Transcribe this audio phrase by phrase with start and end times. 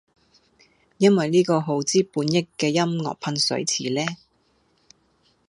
[0.97, 4.03] 因為呢個耗資半億嘅音樂噴水池呢